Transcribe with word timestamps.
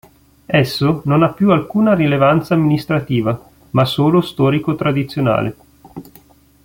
Esso 0.47 1.03
non 1.05 1.21
ha 1.21 1.31
più 1.31 1.51
alcuna 1.51 1.93
rilevanza 1.93 2.55
amministrativa 2.55 3.39
ma 3.69 3.85
solo 3.85 4.19
storico-tradizionale. 4.21 5.55